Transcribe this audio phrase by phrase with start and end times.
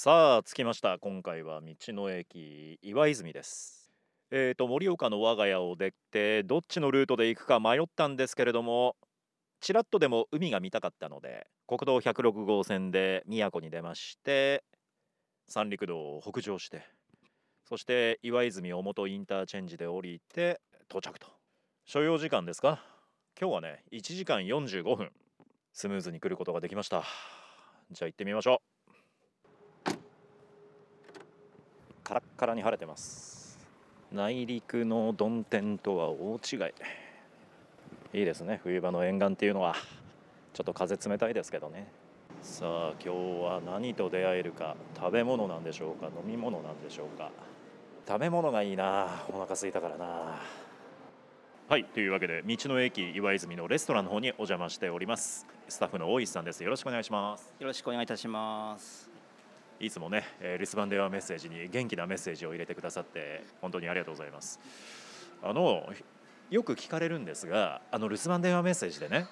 [0.00, 0.96] さあ着きました。
[1.00, 3.90] 今回は道の駅岩泉です。
[4.30, 8.94] えーと盛岡の我が家を出てどっちのルートで行くか迷ったんですけれども
[9.60, 14.62] ちらっとでも海が見たかったので国道106号線で宮古に出まして
[15.48, 16.84] 三陸道を北上して
[17.68, 21.26] そして岩泉尾本インターチェンジで降りて到着と。
[21.86, 22.84] 所要時間ですか？
[23.36, 25.10] 今日はね1時間45分。
[25.72, 27.02] スムーズに来ることができました。
[27.90, 28.77] じゃあ行ってみましょう。
[32.08, 33.58] カラッカラに晴れてます。
[34.10, 36.58] 内陸の曇天とは大違い。
[38.20, 39.74] いいですね冬場の沿岸っていうのは。
[40.54, 41.86] ちょっと風冷たいですけどね。
[42.40, 44.74] さあ今日は何と出会えるか。
[44.96, 46.06] 食べ物なんでしょうか？
[46.06, 47.30] 飲み物なんでしょうか？
[48.08, 49.08] 食べ物がいいな。
[49.28, 50.40] お腹空いたからな。
[51.68, 55.46] はいというわけで道の駅岩泉のレストランの方にお邪魔しております。
[55.68, 56.64] スタッフの大石さんです。
[56.64, 57.54] よろしくお願いします。
[57.60, 59.07] よろしくお願いいたします。
[59.80, 64.58] いつもね、えー留守番電話メッセージに元気なメッセージを入れてくださって本当にありがとうございます。
[65.42, 65.88] あの
[66.50, 69.26] よく聞かれるんですがあの留守番電話メッセージでね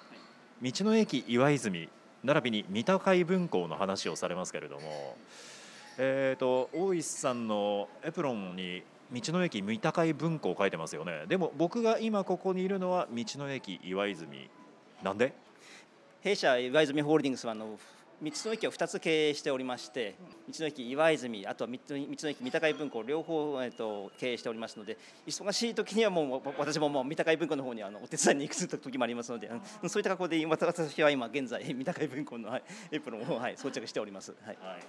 [0.61, 1.89] 道の駅岩泉
[2.23, 5.15] 並びに三鷹海分校の話をされますけれども
[5.99, 11.25] えー、と大石さんのエプロンに道の駅三鷹海分校書いてますよね。
[11.27, 14.49] でも僕が今ここにいるのは道の駅岩泉
[15.03, 15.33] なんで？
[16.21, 17.79] 弊社岩泉ホールディングスはあの
[18.19, 20.15] 道の駅を2つ経営しておりまして、
[20.49, 29.51] 道の駅岩泉、あとは道の駅三鷹井文庫両方、えっと、経営しておりますので、忙しい時にはもう私ももう三鷹井文庫の方にあのお手伝いに行く時もありますので、
[29.87, 34.33] そういった格好で私は今現在 三鷹井文庫の、はい、エプロンを、はい、装着しております。
[34.43, 34.57] はい。
[34.61, 34.79] はい、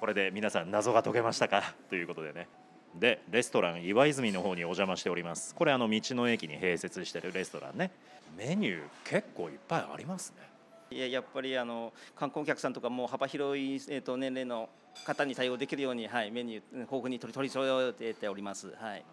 [0.00, 1.74] これで皆さん謎が解けましたか？
[1.90, 2.48] ということでね。
[2.94, 5.54] でレストラン岩泉の方にお邪魔しております。
[5.54, 7.90] これあの道の駅に併設してるレストランね。
[8.34, 10.55] メニュー結構いっぱいありますね。
[10.90, 14.68] いややっぱりあの観光客さんとかもう幅広い、えー、と年齢の
[15.04, 18.72] 方に対応できるように、はい、メニュー豊富に取り取り揃えております。
[18.78, 19.04] はい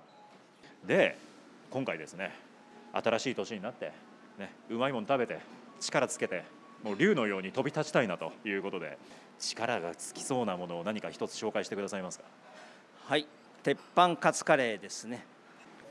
[0.85, 1.17] で
[1.71, 2.31] 今回ですね
[2.91, 3.91] 新しい年になって、
[4.37, 5.39] ね、うまいもの食べて
[5.79, 6.43] 力つけて
[6.83, 8.97] もう竜のように飛び立ちたいなということで
[9.39, 12.25] 力がつきそうなものを何か一つ紹介してくださいますか？
[13.07, 13.25] はい、
[13.63, 15.25] 鉄板カツカレーですね。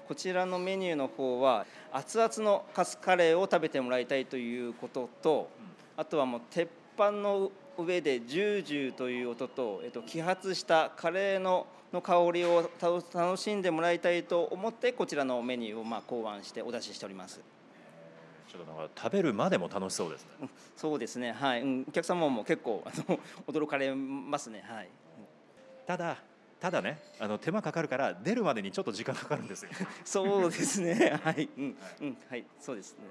[0.06, 5.48] こちらのメニューの方は熱々のカツカレーを食べてもらいたいということと、
[5.96, 17.40] あとはもう鉄板の上でジュージューという音と、えっと、揮発したカレーのの香りをた楽しんでもらいたいと思ってこちらのメニューをまあ考案してお出ししております。
[18.50, 20.50] ちょっとなんか食べるまでも楽しそうですねうん。
[20.76, 24.88] そうですね、はい、うん、お客様も結構あの驚かれますね、はい。
[25.86, 26.18] ただ
[26.60, 29.70] ただねあの手間かかるから出るまでにちょっと時間かかるんですよ。
[30.04, 33.04] そうですね、はい、うん、うん、はい、そうですね。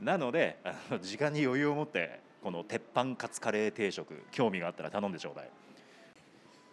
[0.00, 5.50] なのであの時間に余裕を持ってこの鉄板カツカレー定食興味があったら頼んでちょうだい。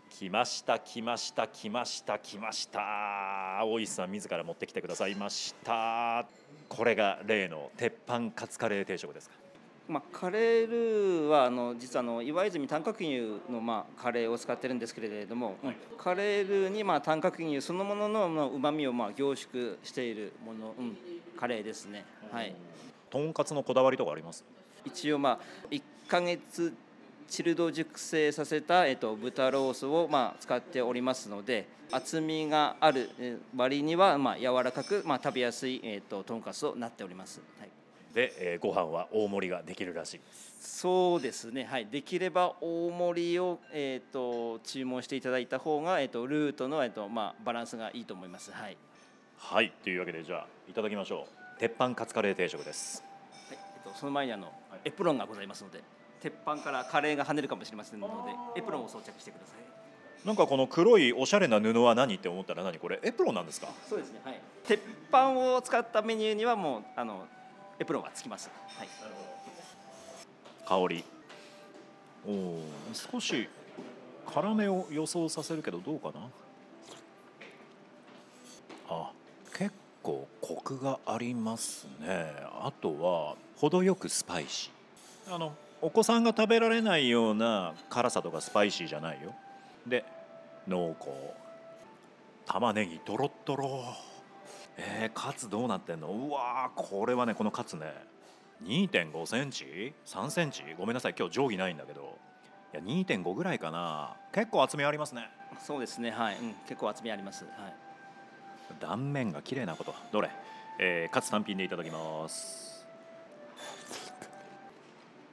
[0.09, 3.61] 来ました来ました来ました来ました。
[3.65, 6.25] 大石さん自ら持ってきてくださいました。
[6.69, 9.35] これが例の鉄板カツカレー定食ですか？
[9.87, 15.57] まあ、カレールーはあの実はあの岩泉短角牛のまあカレーを使ってるんですけれども、
[15.97, 20.97] カレールーにまあ短角牛そのもののうまみをまあ凝縮しているもの、うん、
[21.37, 22.05] カレーですね。
[22.31, 22.55] はい。
[23.15, 24.43] とんかつのこだわりとかあります？
[24.83, 25.39] 一応まあ
[25.71, 26.73] 1ヶ月
[27.29, 37.39] チルド熟成させた、えっと、豚ロースをまあ使っておりますので厚みがあるえー割にはまあ柔らかく、まあ、食べやすい、えっと、とんかつとなっております。
[37.57, 37.69] はい。
[38.13, 40.17] で、えーご飯は大盛りができるらしい。
[40.17, 48.51] ですそうですね、はい、できれば大盛りを、えー、と注文していただいた方が、えー、とルートの、えーとまあ、バランスがいいと思います。
[48.51, 48.77] はい。
[49.37, 49.71] はい。
[49.83, 53.03] というわけでじゃあいただきましょう鉄板カツカレー定食です。
[53.49, 54.51] はいえー、とその前にあの
[54.83, 55.81] エプロンがございますので
[56.21, 58.07] 鉄板からカレーが跳ねるかもしれませんの
[58.55, 60.27] でエプロンを装着してください。
[60.27, 62.99] なんかこの黒いおしゃれな布は何って思ったら何これ？
[63.03, 63.67] エプロンなんですか？
[63.87, 64.79] そうですね、はい、鉄
[65.09, 67.27] 板を使ったメニューにはもうあの
[67.79, 68.87] エプロンがつきます、はい、
[70.67, 71.03] 香り。
[72.27, 73.47] おお少し
[74.33, 76.27] 辛めを予想させるけどどうかな？
[78.89, 79.14] あ結
[80.05, 82.31] 構コクがありますね。
[82.61, 85.33] あとは程よくスパイシー。
[85.33, 89.33] あのお子さんが食べられないような辛さとかスパイシーじゃないよ。
[89.87, 90.05] で
[90.67, 91.09] 濃厚。
[92.45, 93.83] 玉ねぎドロッドロ。
[94.77, 96.09] えー、カツどうなってんの？
[96.09, 97.91] うわーこれはねこのカツね
[98.63, 100.61] 2.5センチ？3センチ？
[100.77, 102.19] ごめんなさい今日定規ないんだけど。
[102.73, 104.17] いや2.5ぐらいかな。
[104.31, 105.29] 結構厚みありますね。
[105.59, 106.37] そうですね、はい。
[106.37, 107.45] うん、結構厚みあります。
[107.45, 107.73] はい
[108.79, 109.93] 断面が綺麗なこと。
[110.11, 110.29] どれ、
[110.79, 112.85] えー、カツ単品でいただきます。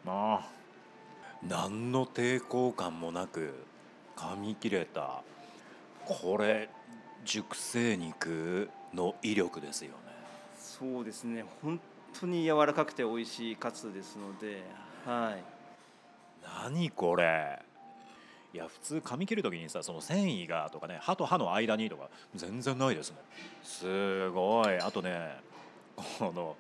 [0.07, 3.55] あー何の抵抗感もなく
[4.17, 5.23] 噛み切れた
[6.05, 6.69] これ
[7.25, 9.97] 熟成肉の威力ですよね。
[10.59, 11.45] そうですね。
[11.63, 11.81] 本
[12.19, 14.63] 当に柔らかくて美味しいカツですので
[15.07, 15.43] はい。
[16.65, 17.63] 何これ？
[18.55, 23.17] いや普通噛み切る時にさその繊維がとかね歯と歯の間にとか全然ないですね。
[23.63, 24.79] すごい。
[24.79, 25.37] あとね
[25.97, 26.57] この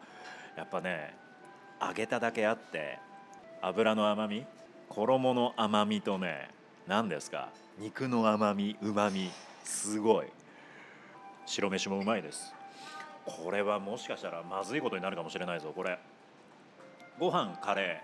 [0.56, 1.14] やっぱね
[1.80, 2.98] 揚げただけあって
[3.60, 4.46] 油の甘み
[4.88, 6.48] 衣の甘みとね
[6.86, 7.48] 何ですか
[7.78, 9.30] 肉の甘みうまみ
[9.64, 10.26] すごい。
[11.44, 12.54] 白飯もうまいです。
[13.26, 15.98] これはもしかしたらまずいことになるかもしれないぞこれ。
[17.18, 18.00] ご飯カレ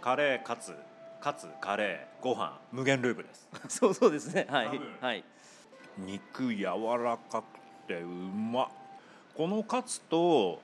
[0.00, 0.04] ー。
[0.04, 0.74] カレーカツ
[1.22, 3.48] カツカレーご飯無限ループです。
[3.78, 4.44] そうそうですね。
[4.50, 4.80] はい。
[5.00, 5.24] はい。
[5.96, 6.64] 肉柔
[6.98, 8.68] らかくてうまっ。
[9.36, 10.60] このカツと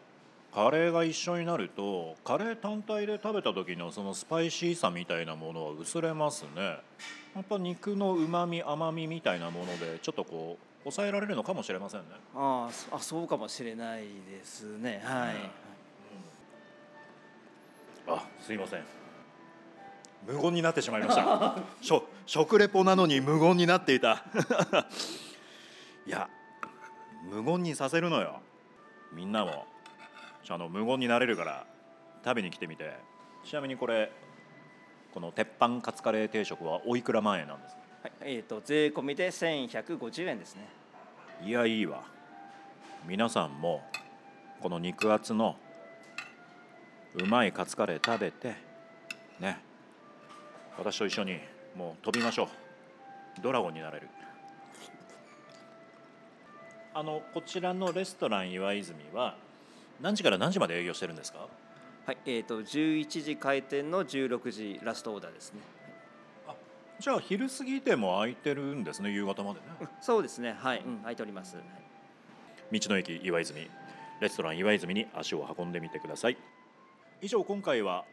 [0.52, 6.81] カレーが一緒になるとカレー単体で食べた時のそのスパイシーさみたいなものは薄れますね。
[7.37, 12.06] やっぱ肉のうまみ甘みみたいなものでちょっとこう抑えられるのかもしれませんね。
[12.34, 15.00] ああそあそうかもしれないですね。
[15.05, 15.37] はい、
[18.08, 19.07] あすいません
[20.26, 21.56] 無言になってしまいました。
[21.81, 24.25] しょ食レポなのに無言になっていた。
[26.06, 26.29] いや
[27.25, 28.41] 無言にさせるのよ。
[29.12, 29.67] みんなも。
[30.50, 31.67] あの無言になれるから
[32.25, 32.97] 食べに来てみて。
[33.44, 34.11] ちなみにこれ
[35.12, 37.82] この鉄板カツカレー定食はおいくら万円なんですか？
[38.03, 40.69] はいえー、と税込みで1150円ですね。
[41.43, 42.03] いやいいわ。
[43.06, 43.82] 皆さんも
[44.61, 45.56] この肉厚の
[47.15, 48.55] うまいカツカレー食べて
[49.41, 49.61] ね
[50.78, 51.40] 私と一緒に
[51.76, 52.48] もう飛びましょう。
[53.42, 54.08] ドラゴンになれる。
[56.94, 59.36] あのこちらのレストラン岩泉は
[60.00, 61.46] 何時から何時まで営業してるんですか？
[62.06, 65.60] はいえー、と11時開店の16時ラストオーダーですね。
[67.00, 69.88] じゃあ昼過ぎても空いてるんですね夕方までね。
[70.00, 70.56] そうですね。
[70.58, 71.62] はい、うん、空いております、は
[72.72, 72.81] い。
[72.81, 73.69] 道の駅岩泉
[74.20, 76.36] レストラン岩泉に足を運んでみてください。
[77.20, 78.04] 以上今回は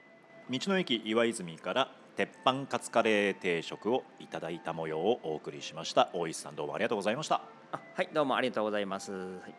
[0.51, 6.09] 道の駅岩泉から鉄板カツカレー定食をいただいた模様をお送りしました。
[6.13, 7.41] 大石さんどうもありがとうございました。
[7.71, 9.56] あはいどうもありがとうございます、はい。